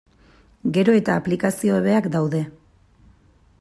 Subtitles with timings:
[0.77, 2.43] Gero eta aplikazio hobeak daude.